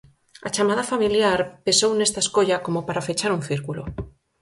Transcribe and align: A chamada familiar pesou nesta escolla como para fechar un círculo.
A 0.47 0.49
chamada 0.55 0.87
familiar 0.91 1.39
pesou 1.65 1.91
nesta 1.95 2.19
escolla 2.25 2.63
como 2.65 2.79
para 2.87 3.05
fechar 3.09 3.31
un 3.37 3.41
círculo. 3.49 3.83